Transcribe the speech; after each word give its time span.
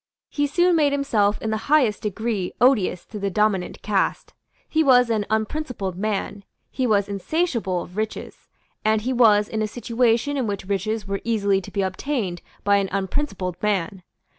He 0.31 0.47
soon 0.47 0.75
made 0.75 0.93
himself 0.93 1.39
in 1.43 1.51
the 1.51 1.67
highest 1.69 2.01
degree 2.01 2.53
odious 2.59 3.05
to 3.05 3.19
the 3.19 3.29
dominant 3.29 3.83
caste. 3.83 4.33
He 4.67 4.83
was 4.83 5.11
an 5.11 5.27
unprincipled 5.29 5.95
man; 5.95 6.43
he 6.71 6.87
was 6.87 7.07
insatiable 7.07 7.83
of 7.83 7.95
riches; 7.95 8.47
and 8.83 9.01
he 9.03 9.13
was 9.13 9.47
in 9.47 9.61
a 9.61 9.67
situation 9.67 10.37
in 10.37 10.47
which 10.47 10.65
riches 10.65 11.07
were 11.07 11.21
easily 11.23 11.61
to 11.61 11.69
be 11.69 11.83
obtained 11.83 12.41
by 12.63 12.77
an 12.77 12.89
unprincipled 12.91 13.61
man. 13.61 14.01